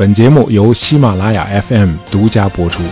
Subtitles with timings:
[0.00, 2.82] 本节目由喜马拉雅 FM 独家播出。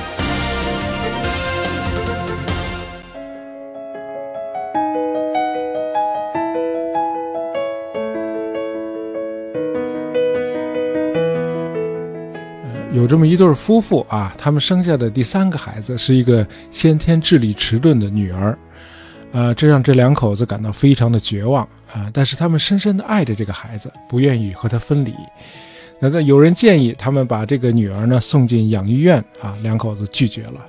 [12.93, 18.59] 有这么一对夫妇啊，他们生下的第三个孩子是一个先天智力迟钝的女儿，
[19.33, 22.11] 啊，这让这两口子感到非常的绝望啊。
[22.13, 25.15] 但是他们深深的爱着这个孩子，不愿意和他分离。
[26.01, 30.67] 那在有人建议他们把这个女儿呢送进养育院啊，两口子拒绝了。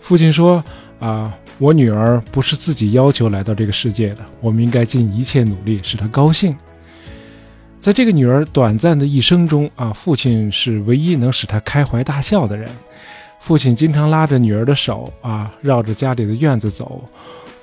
[0.00, 0.62] 父亲说
[0.98, 6.56] 啊，我女儿不是自己要求来到这个世界的，我们应该尽一切努力使她高兴。
[7.80, 12.68] 在这个女儿短暂的一生中啊，父亲是唯一能使她开怀大笑的人。
[13.40, 17.02] 父亲经常拉着女儿的手啊，绕着家里的院子走，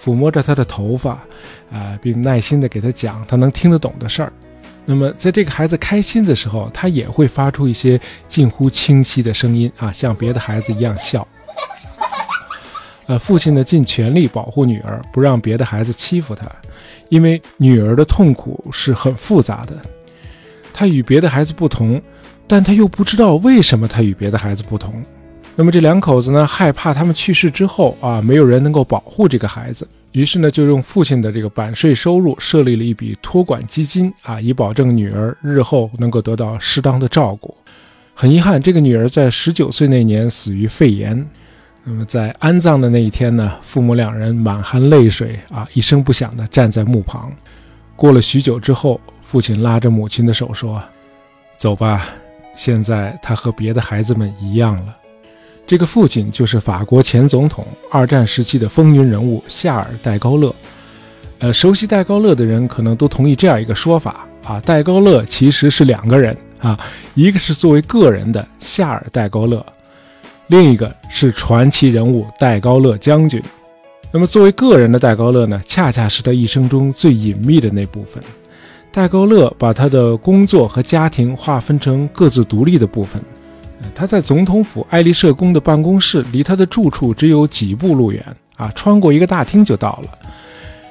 [0.03, 1.11] 抚摸着她的头发，
[1.71, 4.33] 啊，并耐心地给她讲她能听得懂的事儿。
[4.89, 11.27] 那么，在这个孩子开心的时候，他也会发出一些近乎清晰的声音啊，像别的孩子一样笑。
[13.07, 16.49] 呃，父亲呢，尽全力保护女儿，不让别的孩子欺负她，
[17.09, 19.75] 因为女儿的痛苦是很复杂的。
[20.73, 22.01] 他与别的孩子不同，
[22.47, 25.03] 但他又不知道为什么他与别的孩子不同。
[25.55, 37.55] 那么这两口子呢，害怕他们去世之后啊，没有人能够保护这个孩子，于是呢，就用父亲的这个版税收入设立了一笔托管基金啊，以保证女儿日后能够得到适当的照顾。
[38.13, 41.27] 很遗憾，这个女儿在十九岁那年死于肺炎。
[41.83, 47.31] 那么在安葬的那一天呢，父母两人满含泪水啊，一声不响地站在墓旁。
[47.95, 48.99] 过了许久之后。
[49.29, 50.81] 父亲拉着母亲的手说
[51.59, 52.07] ：“走吧，
[52.55, 54.97] 现在他和别的孩子们一样了。”
[55.67, 60.55] 这个父亲就是法国前总统、二战时期的风云人物夏尔·戴高乐。
[61.39, 66.79] 呃，熟悉戴高乐的人可能都同意这样一个说法啊：戴高乐其实是两个人啊，
[67.15, 69.63] 一个是作为个人的夏尔·戴高乐，
[70.47, 73.43] 另一个是传奇人物戴高乐将军。
[74.09, 78.23] 那么作为个人的戴高乐呢，恰恰是他一生中最隐秘的那部分。
[78.89, 83.21] 戴高乐把他的工作和家庭划分成各自独立的部分。
[83.93, 88.23] 他在总统府爱丽舍宫的办公室离他的住处只有几步路远
[88.55, 90.09] 啊，穿过一个大厅就到了。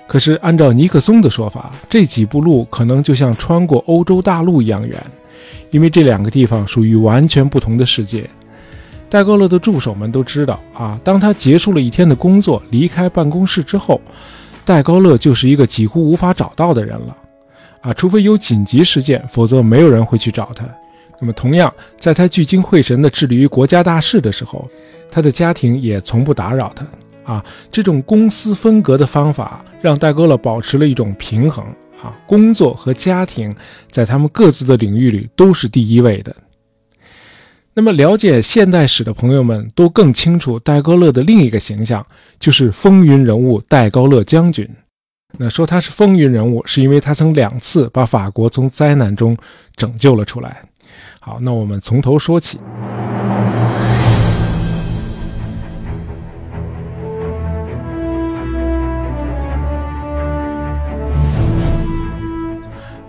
[0.07, 5.03] 可是按照尼克松的说法，这几步路可能就像穿过欧洲大陆一样远，
[5.71, 8.29] 因为这两个地方属于完全不同的世界。
[9.09, 14.01] 戴高乐的助手们都知道啊，当他结束了一天的工作离开办公室之后，
[14.65, 17.17] 戴高乐就是一个几乎无法找到的人了。
[17.81, 20.65] 啊，除非有紧急事件，否则没有人会去找他。
[21.21, 24.69] 那么，同样，在他聚精会神地致力于国家大事的时候，
[25.11, 26.87] 他的家庭也从不打扰他。
[27.25, 31.65] 啊，这种公私分隔的方法让戴高乐保持了一种平衡。
[32.03, 33.53] 啊，工作和家庭
[33.91, 36.37] 在他们各自的领域里都是第一位的。
[37.73, 42.07] 那么，了解现代史的朋友们都更清楚，戴高乐的另一个形象
[42.39, 44.69] 就是风云人物戴高乐将军。
[45.39, 49.37] 那说他是风云人物，是因为他曾两次把法国从灾难中
[49.75, 50.63] 拯救了出来。
[51.21, 52.59] 好，那我们从头说起。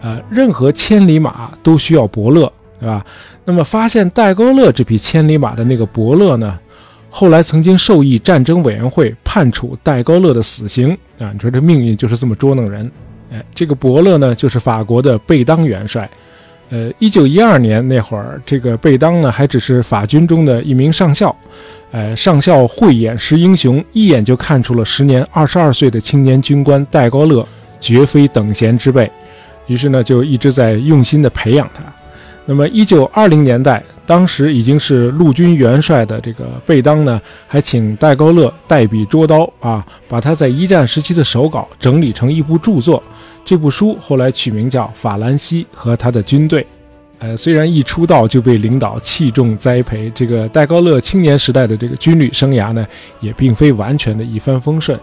[0.02, 3.06] 呃，任何千里马都需要伯乐，对吧？
[3.44, 6.58] 那么发现戴高乐这匹千里马的那个伯乐呢？
[7.10, 11.32] 后来曾经受益战争委员会判处戴高乐的死刑啊！
[11.34, 12.90] 你说这命运就是这么捉弄人。
[13.32, 16.08] 哎，这个伯乐呢，就是法国的贝当元帅。
[16.70, 21.36] 呃，一九一二年那会儿，这个贝当呢还只是法军中的一名上校。
[21.92, 27.48] 呃，上校慧眼识英雄，一眼就看出了时年二十二岁的青年军官戴高乐
[27.80, 29.10] 绝非等闲之辈，
[29.68, 31.84] 于是呢就一直在用心的培养他。
[32.46, 33.84] 那么一九二零年代。
[34.08, 43.04] 当时已经是陆军元帅的这个贝当呢，还请戴高乐代笔捉刀啊，把他在一战时期的手稿整理成一部著作。
[43.44, 46.62] 这部书后来取名叫《法兰西和他的军队》。
[47.20, 52.88] 呃，虽然一出道就被领导器重栽培，这个戴高乐青年时代的这个军旅生涯呢，
[53.20, 55.00] 也并非完全的一帆风顺。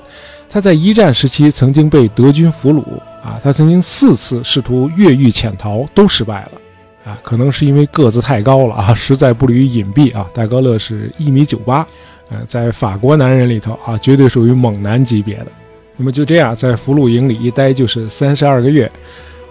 [0.49, 2.83] 他在一战时期曾经被德军俘虏
[3.23, 6.53] 啊，他曾经四次试图越狱潜逃，都失败了。
[7.05, 10.29] 啊，可能是因为个子太高了啊，实在不利于隐蔽啊。
[10.33, 11.87] 戴高乐是一米九八，
[12.31, 15.47] 呃，在法国男人里头啊，绝对属于猛男级别的。
[15.97, 18.91] 那么就这样，在俘虏营里一待就是三十二个月。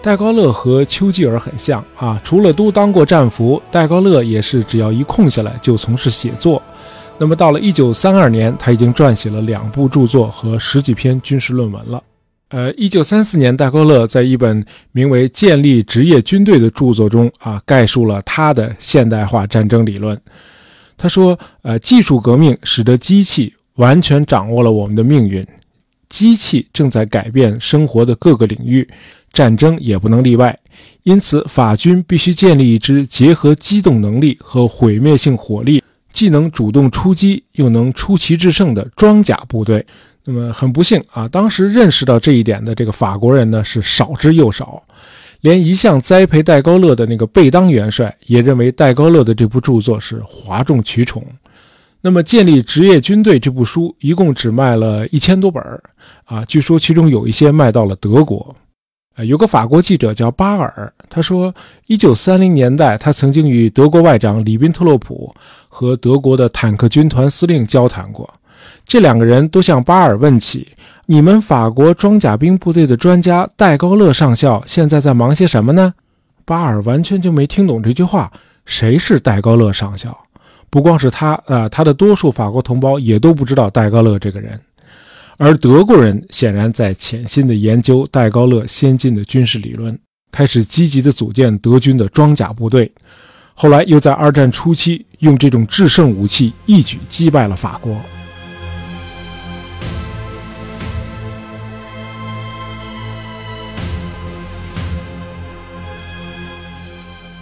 [0.02, 6.60] 戴高乐和丘吉尔很像啊，除了都当过战俘，戴高乐也是只要一空下来就从事写作。
[7.16, 12.02] 那么到了一九三二年，他已经撰写了两部著作和十几篇军事论文了。
[12.54, 20.16] 呃，一九三四年，戴高乐在一本名为《建立职业军队》的著作中啊，概述了他的现代化战争理论。
[20.96, 25.44] 他说：“呃，技术革命使得机器完全掌握了我们的命运，
[26.08, 28.88] 机器正在改变生活的各个领域，
[29.32, 30.56] 战争也不能例外。
[31.02, 39.84] 因此，法军必须建立一支结合机动能力和毁灭性火力，既能主动出击，又能出奇制胜的装甲部队。”
[40.24, 44.82] 那么很不幸啊，当时认识到这一点的这个法国人呢是少之又少，
[45.42, 51.22] 连一向栽培戴高乐的那个贝当元帅也认为戴高乐的这部著作是哗众取宠。
[52.00, 55.62] 那么建立职业军队这部书一共只卖了一千多本
[56.24, 58.54] 啊，据说其中有一些卖到了德国。
[59.16, 61.54] 啊，有个法国记者叫巴尔，他说，
[61.86, 65.32] 一九三零年代他曾经与德国外长里宾特洛普
[65.68, 68.28] 和德国的坦克军团司令交谈过。
[68.86, 70.68] 这两个人都向巴尔问起
[71.06, 75.94] ：“你们法国装甲兵部队的专家戴高乐上校现在在忙些什么呢？”
[76.44, 78.30] 巴尔完全就没听懂这句话。
[78.66, 80.16] 谁是戴高乐上校？
[80.70, 84.58] 不光是他啊，他的多数法国同胞也都不知道戴高乐这个人。
[85.36, 89.98] 而德国人显然在潜心的研究戴高乐先进的军事理论，
[90.32, 92.90] 开始积极地组建德军的装甲部队。
[93.54, 97.96] 后来又在二战初期用这种制胜武器一举击败了法国。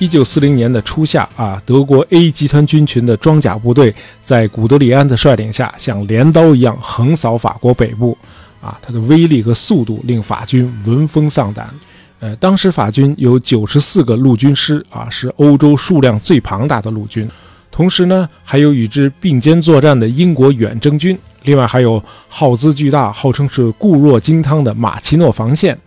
[0.03, 8.19] 一九四零年的初夏啊，德国 A 集团军群的装甲部队在古德里安的率领下，像镰刀一样横扫法国北部。
[8.61, 11.73] 啊，它的威力和速度令法军闻风丧胆。
[12.19, 17.29] 呃，当时法军有九十四个陆军师啊，是欧洲数量最庞大的陆军。
[17.71, 25.79] 同时呢，还有与之并肩作战的英国远征军，另外还有耗资巨大、号称是固若金汤的马奇诺防线。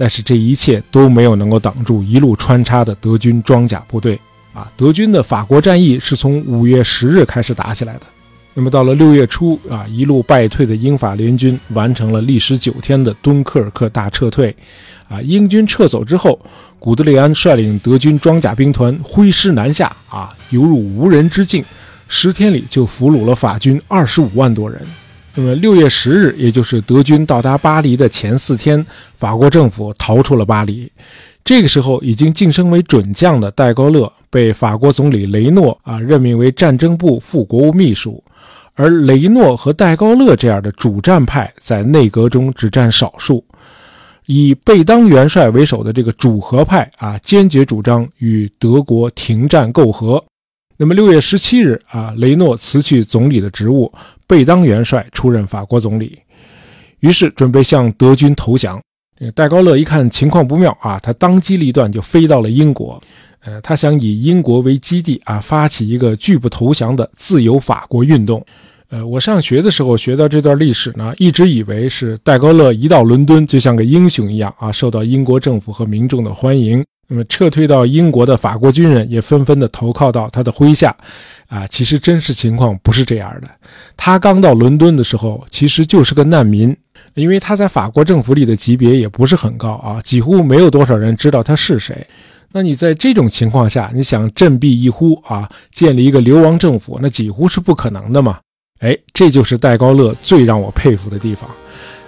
[0.00, 4.16] 但是这一切都没有能够挡住一路穿插的德军装甲部队
[4.54, 4.70] 啊！
[4.76, 8.02] 德军的法国战役是从五月十日开始打起来的，
[8.54, 14.54] 那么到了六月初啊，一路败退的英法联军完成了历时九天的敦刻尔克大撤退，
[15.08, 16.38] 啊，英军撤走之后，
[16.78, 21.64] 古德里安率领德军装甲兵团挥师南下啊，犹如无人之境，
[22.06, 24.80] 十天里就俘虏了法军二十五万多人。
[25.40, 28.84] 那么六月十日，也就是德军到达巴黎的前四天，
[29.18, 30.90] 法国政府逃出了巴黎。
[31.44, 38.20] 这个时候，已经晋升为准将的戴高乐被法国总理雷诺啊任命为战争部副国务秘书。
[38.74, 43.44] 而雷诺和戴高乐这样的主战派在内阁中只占少数。
[44.26, 50.20] 以贝当元帅为首的这个主和派啊，坚决主张与德国停战媾和。
[50.76, 53.92] 那么六月十七日啊，雷诺辞去总理的职务。
[54.28, 56.16] 贝当元帅出任法国总理，
[57.00, 58.80] 于是准备向德军投降。
[59.34, 63.00] 戴高乐一看情况不妙啊，他当机立断就飞到了英国。
[63.40, 68.44] 呃，他想以英国为基地啊，发起一个拒不投降的自由法国运动。
[68.90, 76.84] 呃，我上学的时候学到这段历史呢，一直以为是戴高乐一到伦敦就像个英雄一样啊，受到英国政府和民众的欢迎。
[77.08, 80.94] 那么撤退到英国的法国军人也纷纷的投靠到他的麾下，
[81.48, 83.48] 啊，其实真实情况不是这样的。
[83.96, 86.76] 他刚到伦敦的时候，其实就是个难民，
[87.14, 92.06] 因为他在法国政府里的级别也不是很高啊，几乎没有多少人知道他是谁。
[92.52, 98.38] 那你在这种情况下，你想振臂一呼啊，建立一个流亡政府，那几乎是不可能的嘛。
[98.80, 101.48] 哎，这就是戴高乐最让我佩服的地方。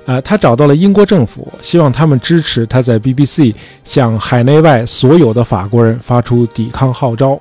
[0.06, 3.54] 呃，他找到了英国政府，希望他们支持他在 BBC
[3.84, 7.40] 向海内外所有的法国人发出抵抗号召。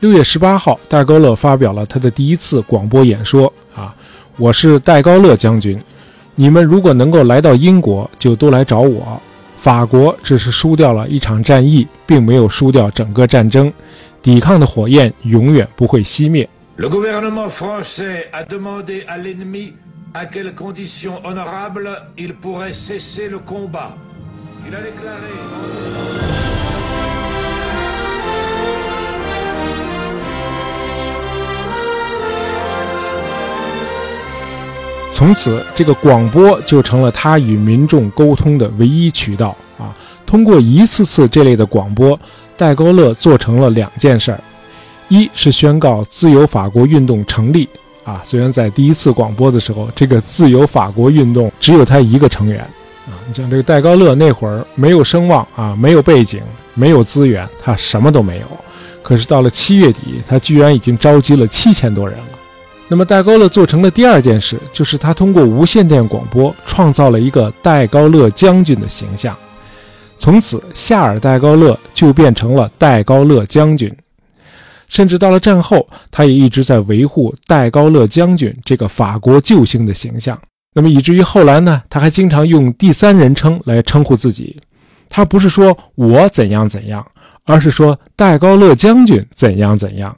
[0.00, 3.52] 六月十八号，戴高乐发表了他的第一次广播演说。
[3.74, 3.94] 啊，
[4.38, 5.78] 我是戴高乐将军，
[6.34, 9.20] 你们如果能够来到英国，就都来找我。
[9.58, 13.72] 法国只是输掉了一场战役，并没有输掉整个战争，
[14.22, 16.48] 抵抗的火焰永远不会熄灭。
[20.18, 23.90] À quelles conditions honorables il pourrait cesser le combat.
[24.66, 25.28] Il a déclaré.
[35.12, 39.94] 从此，这个广播就成了他与民众沟通的唯一渠道啊！
[40.24, 42.18] 通过一次次这类的广播，
[42.56, 44.40] 戴高乐做成了两件事儿：
[45.08, 47.68] 一是宣告自由法国运动成立。
[48.06, 52.60] 啊，虽然在第一次广播的时候，这个自由法国运动只有他一个成员，
[53.06, 56.40] 啊，你像这个戴高乐那会儿没有声望啊，没有背景，
[56.74, 58.46] 没有资源，他什么都没有。
[59.02, 62.24] 可是到了七月底，他居然已经召集了七千多人了。
[62.88, 69.36] 那么戴高乐做成的第二件事，就是他通过无线电广播创造了一个戴高乐将军的形象。
[70.16, 73.92] 从此，夏尔·戴高乐就变成了戴高乐将军。
[74.88, 80.40] 甚至到了战后，他也一直在维护戴高乐将军这个法国救星的形象。
[80.74, 84.60] 那么以至于后来呢，他还经常用第三人称来称呼自己。
[85.08, 87.06] 他不是说我怎样怎样，
[87.44, 90.14] 而是说戴高乐将军怎样怎样。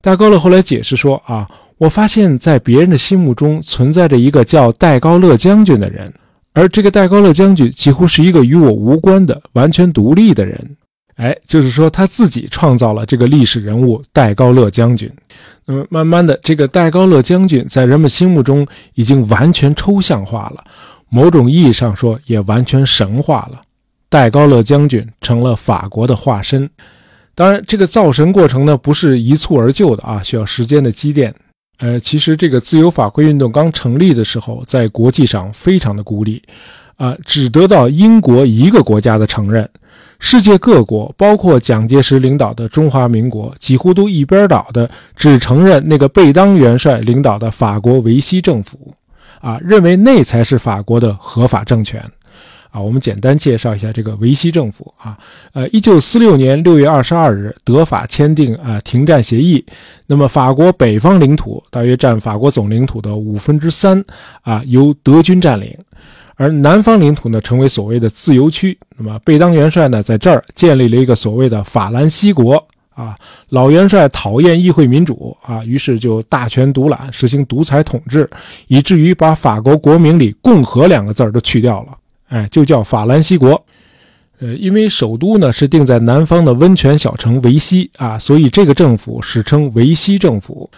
[0.00, 1.46] 戴高乐后来解释说：“啊，
[1.76, 6.10] 我发现，在别人的心目中存在着一个叫戴高乐将军的人，
[6.52, 10.76] 而这个戴高乐将军几乎是一个与我无关的、完全独立的人。”
[11.18, 15.10] 哎，就是说他自己创造了这个历史人物戴高乐将军。
[15.64, 20.64] 那么慢慢的，这个戴高乐将军在人们心目中已经完全抽象化了，
[21.08, 23.60] 某种意义上说也完全神化了。
[24.08, 26.70] 戴高乐将军成了法国的化身。
[27.34, 31.34] 当然，这个造神过程呢不是一蹴而就的啊，需要时间的积淀。
[31.78, 36.42] 呃，其实这个自由法国运动刚成立的时候，在国际上非常的孤立，
[36.98, 39.66] 啊，只得到英国一个国家的承认。
[40.20, 48.92] 世界各国，包括蒋介石领导的中华民国，几乎都一边倒的只承认那个贝当元帅领导的法国维希政府，
[49.40, 52.02] 啊，认为那才是法国的合法政权，
[52.72, 55.16] 啊，我们简单介绍一下这个维希政府啊，
[55.52, 59.64] 呃，一九四六年六月二十二日，德法签订啊停战协议，
[60.08, 64.04] 那么法国北方领土大约占法国总领土的五分之三，
[64.42, 65.72] 啊，由德军占领。
[66.38, 68.78] 而南方领土呢，成为所谓的自由区。
[68.96, 72.64] 那么贝当元帅呢，在这儿建立了一个所谓的法兰西国
[72.94, 73.18] 啊。
[73.48, 78.30] 老元帅讨厌议会民主啊，于是就大权独揽，实行独裁统治，
[78.68, 81.88] 以至于把法国国名里“共和”两个字儿都去掉了，
[82.28, 83.60] 哎，就叫法兰西国。
[84.38, 90.70] 呃，因为首都呢是定在南方的温泉小城维希啊，所以这个政府史称维希政府。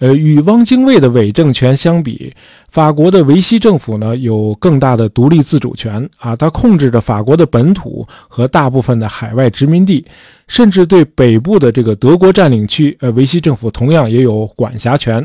[0.00, 2.34] 呃，与汪精卫的伪政权相比，
[2.70, 10.02] 法国的维希政府呢有更大的独立自主权啊，它控制着法国的本土和大部分的海外殖民地，
[10.48, 15.24] 甚至对北部的这个德国占领区，呃，维希政府同样也有管辖权。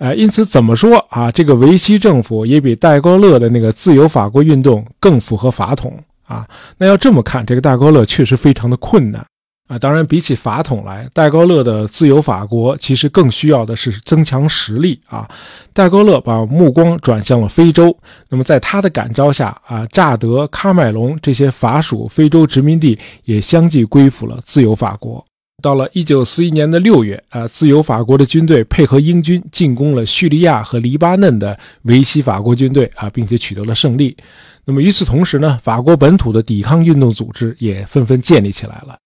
[0.00, 6.44] 呃，因此怎么说啊，这个维希政府也比戴高乐的那个自由法国运动更符合法统啊。
[6.78, 9.24] 那要这么看，这个戴高乐确实非常的困难。
[9.70, 15.30] 啊，当然，比起法统来，戴高乐的自由法国其实更需要的是增强实力啊。
[15.72, 17.96] 戴高乐把目光转向了非洲，
[18.28, 25.24] 那么在他的感召下啊，乍得、喀麦隆这些法属非洲殖民地也相继归附了自由法国。
[25.62, 34.16] 到了一九四一年的六月啊，自由法国的军队配合英军进攻了叙利亚和黎巴嫩的维希法国军队啊，并且取得了胜利。
[34.64, 38.96] 那么与此同时呢，法国本土的抵抗运动组织也纷纷建立起来了。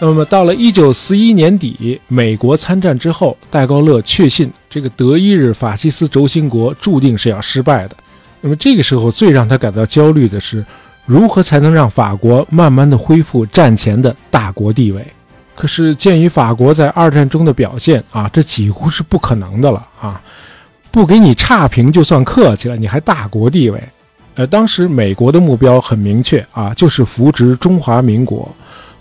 [0.00, 7.96] 那么到了一九四一年底，美国参战之后，戴高乐确信这个德意日法西斯轴心国注定是要失败的。
[8.40, 10.64] 那么这个时候，最让他感到焦虑的是，
[11.06, 15.06] 如何才能让法国慢慢的恢复战前的大国地位？
[15.54, 20.20] 可是鉴于法国在二战中的表现啊，这几乎是不可能的了啊！
[20.90, 23.82] 不给你差评就算客气了，你还大国地位？
[24.34, 28.52] 呃，当时美国的目标很明确啊，就是扶植中华民国。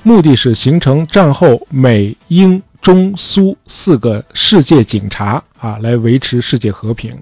[0.05, 7.17] 目的是形成战后美英中苏四个世界警察啊，来维持世界和平。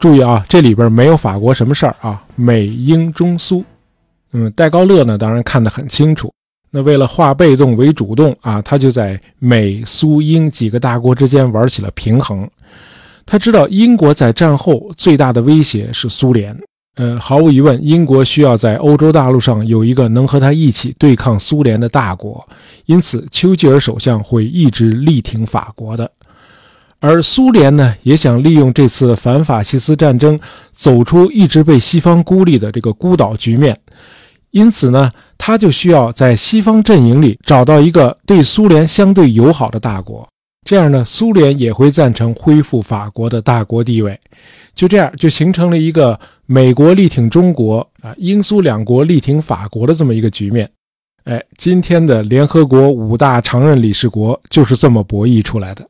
[0.00, 2.20] 注意啊，这里边没有法国什么事儿啊。
[2.34, 3.64] 美英中苏，
[4.32, 6.32] 嗯，戴高乐呢，当然看得很清楚。
[6.70, 12.50] 那为了化被动为主动啊，他就在美苏英几个大国之间玩起了平衡。
[13.24, 16.54] 他知道英国在战后最大的威胁是苏联。
[16.96, 22.46] 呃，毫无疑问，英国需要在欧洲大陆上有一个能和他一起对抗苏联的大国，
[22.86, 26.08] 因此丘吉尔首相会一直力挺法国的。
[27.00, 30.38] 而苏联呢，也想利用这次反法西斯战争
[30.70, 33.76] 走出一直被西方孤立的这个孤岛局面，
[34.52, 40.26] 因此呢，他就需要在西方阵营里找到一个对苏联相对友好的大国。
[40.64, 44.18] 这样呢，苏联也会赞成恢复法国的大国地位，
[44.74, 50.68] 就这样就形成了一个美国力挺中国啊，英苏两国力挺法国的这么一个局面。
[51.24, 55.86] 哎，今天的联合国五大常任理事国就是这么博弈出来的。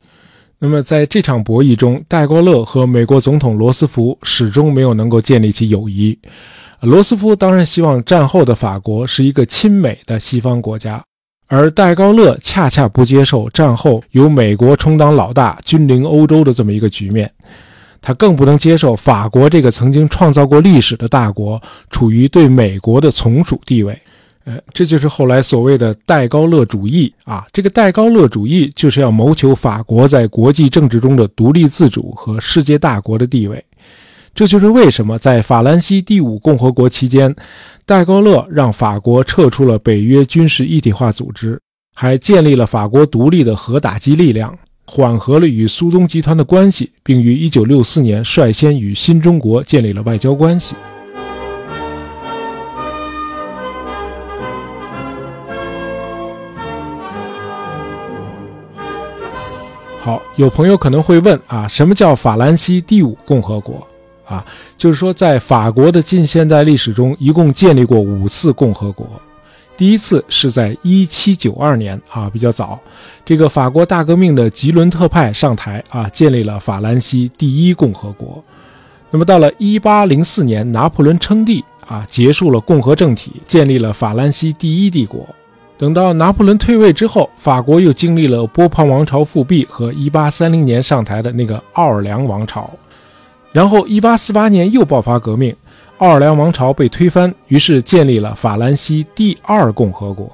[0.59, 6.17] 那么在这场博弈中，戴高乐和美国总统罗斯福始终没有能够建立起友谊。
[6.81, 11.03] 罗斯福当然希望战后的法国是一个亲美的西方国家。
[11.47, 17.31] 而戴高乐恰恰不接受战后由美国充当老大、君临欧洲的这么一个局面，
[18.01, 23.97] 他更不能接受法国这个曾经创造过历史的大国处于对美国的从属地位。
[24.45, 27.47] 呃，这就是后来所谓的戴高乐主义啊。
[27.51, 33.63] 这个戴高乐主义就是要谋求法国在国际政治中的独立自主和世界大国的地位。
[34.35, 37.33] 这就是为什么在法兰西第五共和国期间，
[37.85, 41.57] 戴高乐让法国撤出了北约军事一体化组织，
[41.95, 44.53] 还建立了法国独立的核打击力量，
[44.85, 50.75] 缓和了与苏东集团的关系，并于1964年率先与新中国建立了外交关系。
[60.01, 63.87] 好，有朋友可能会问啊，什么叫法兰西第五共和国？
[64.25, 69.07] 啊，就是说，在法国的近现代历史中，一共建立过五次共和国。
[69.77, 72.79] 第一次是在一七九二年啊，比较早。
[73.25, 78.43] 这个法国大革命的吉伦特派上台啊，建立了法兰西第一共和国。
[79.11, 85.27] 那么到了一八零四年，拿破仑称帝啊，结束了共和政体，建立了法兰西第一帝国。
[85.77, 92.69] 等到拿破仑退位之后，法国又经历了波旁王朝复辟和一八三零年上台的那个奥尔良王朝。
[93.55, 95.55] 然后，一八四八年又爆发革命，
[95.99, 100.29] 奥尔良王朝被推翻，于是建立了法兰西第二共和国。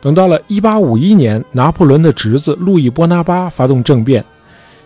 [0.00, 4.24] 等到了一八五一年，拿破仑的侄子路易波拿巴发动政变，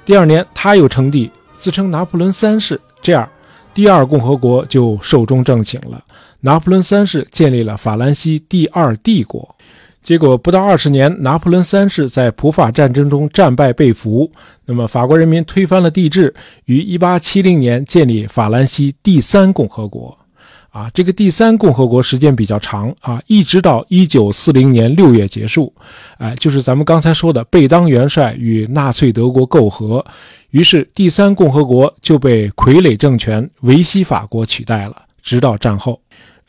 [0.07, 2.81] 第二年他又称帝，自称拿破仑三世。
[3.03, 3.29] 这样，
[3.75, 6.03] 第二共和国就寿终正寝了。
[6.41, 9.55] 拿破仑三世建立了法兰西第二帝国。
[10.03, 14.31] 结果不到二十年，拿破仑三世在普法战争中战败被俘。
[14.65, 20.17] 那么法国人民推翻了帝制，于一八七零年建立法兰西第三共和国。
[20.71, 25.75] 啊，这个第三共和国时间比较长啊，一直到一九四零年六月结束。
[26.17, 30.05] 哎，就是咱们刚才说的贝当元帅与纳粹德国媾和，
[30.51, 36.01] 于是第三共和国就被傀儡政权维希法国取代了，直到战后。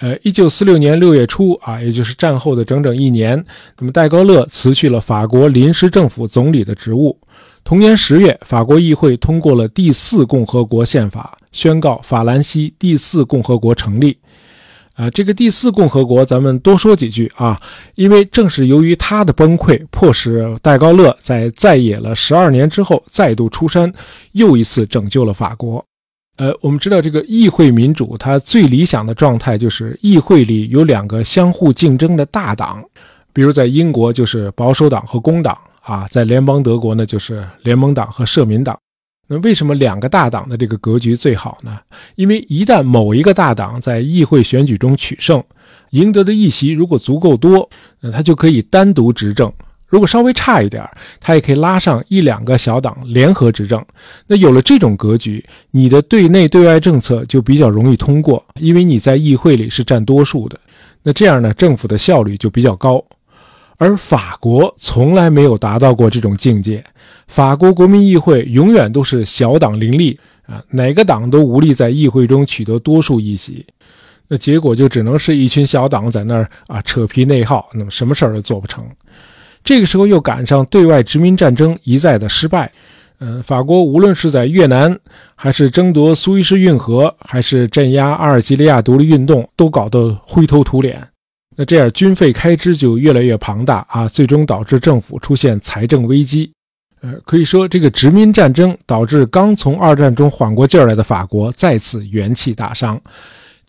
[0.02, 3.46] 呃，一九四六年六月初啊，也就是战后的整整一年，
[3.78, 7.16] 那么戴高乐辞去了法国临时政府总理的职务。
[7.64, 14.18] 同年十月，法国议会通过了第四共和国宪法，宣告法兰西第四共和国成立。
[14.96, 17.62] 啊，这个第四共和国，咱们多说几句啊，
[17.94, 23.94] 因为正是由于他的崩溃，迫使戴高乐在在野了十二年之后再度出山，
[24.32, 25.86] 又一次拯救了法国。
[26.38, 32.84] 呃，我们知道这个议会民主，它最理想的状态就是议会里有两个相互竞争的大党，
[33.32, 38.78] 比如在英国就是保守党和工党啊，在联邦德国呢就是联盟党和社民党。
[39.28, 41.80] 那为什么两个大党的这个格局最好呢？
[42.16, 45.42] 因为一旦某一个大党在议会选举中取胜，
[45.92, 49.52] 赢得的议席如果足够多，那他就可以单独执政。
[49.92, 53.86] 如果稍微差一点他也可以拉上一两个小党联合执政。
[54.26, 60.58] 那有了这种格局，你的对内对外政策就比较容易通过，因为你在议会里是占多数的。
[61.04, 63.04] 那这样呢，政府的效率就比较高。
[63.78, 66.82] 而法国从来没有达到过这种境界，
[67.28, 73.66] 法国国民议会永远都是小党林立啊，哪个党都无力在议会中取得多数议席。
[74.30, 78.86] 那结果就只能是一群小党在那儿啊扯皮内耗，那么什么事儿都做不成。
[79.64, 82.72] 这个时候又赶上对外殖民战争一再的失败，
[83.20, 84.98] 嗯，法国无论是在越南，
[85.36, 91.02] 还是争夺苏伊士运河，还是镇压阿尔及利亚独立运动，都搞得灰头土脸。
[91.56, 96.52] 那这样军费开支就越来越庞大啊，最终导致政府出现财政危机。
[97.02, 103.00] 呃，可以说这个殖民战争导致刚从二战中缓过劲儿来的法国再次元气大伤。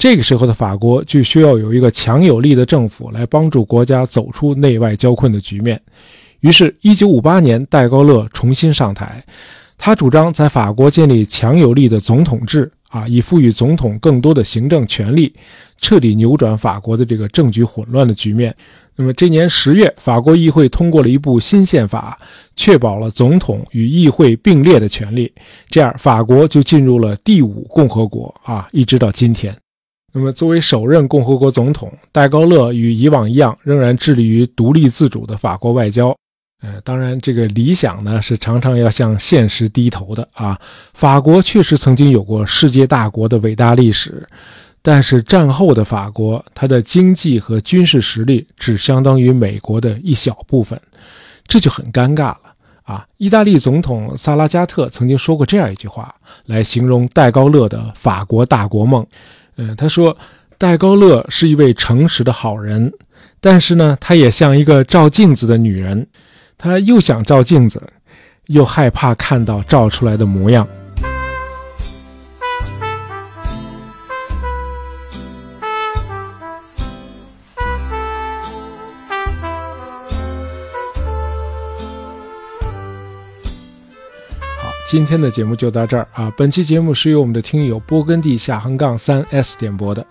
[0.02, 5.80] 这个时候的法国就需要有一个强有力的政府来帮助国家走出内外交困的局面。
[6.40, 9.24] 于是，1958年，戴高乐重新上台，
[9.78, 15.32] 他主张在法国建立强有力的总统制，啊，以赋予总统更多的行政权力，
[15.80, 18.52] 彻底扭转法国的这个政局混乱的局面。
[18.96, 22.18] 那么，这年十月，法国议会通过了一部新宪法，
[22.56, 25.32] 确保了总统与议会并列的权利。
[25.68, 29.56] 这样，法国就进入了第五共和国，啊，一直到今天。
[30.12, 36.14] 那么，作为首任共和国总统，戴高乐与以往一样，仍然致力于独立自主的法国外交。
[36.60, 40.56] 呃，当然，这个理想呢，是常常要向现实低头的啊。
[40.94, 44.24] 法国确实曾经有过世界大国的伟大历史，
[44.82, 50.78] 但是战后的法国，它的经济和军事实力只相当于美国的一小部分，
[51.46, 52.40] 这就很尴尬了
[52.84, 53.06] 啊。
[53.16, 59.04] 意大利总统萨拉加特曾经说过这样一句话，来形容戴高乐的法国大国梦。
[59.56, 60.16] 嗯，他说，
[60.58, 62.92] 戴高乐是一位诚实的好人，
[63.40, 66.06] 但是呢，他也像一个照镜子的女人，
[66.56, 67.82] 他又想照镜子，
[68.46, 70.66] 又害怕看到照出来的模样。
[84.92, 86.30] 今天的节目就到这儿啊。
[86.36, 90.04] 本期节目是由我们的听友波根地下横杠三 S 点播的。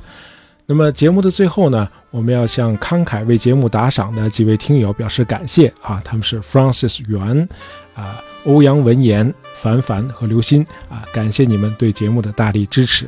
[0.65, 7.47] 那么节目的最后呢，我们要向慷慨为节目打赏的几位听友表示感谢啊，他们是 Francis 袁
[7.93, 13.07] 啊、欧阳文言、凡凡和刘鑫啊，感谢你们对节目的大力支持。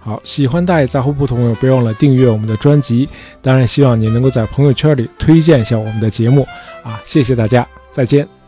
[0.00, 3.08] 好，喜欢大爷杂货铺的朋友，别忘了订阅我们的专辑。
[3.40, 6.44] 当然，希望你能够在朋友圈里推荐一下我们的节目
[6.82, 8.41] 啊，谢谢大家，再见。